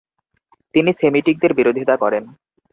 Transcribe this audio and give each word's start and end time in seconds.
তিনি 0.73 0.91
সেমিটিকদের 0.93 1.51
বিরোধিতা 1.53 1.95
করেন। 1.97 2.23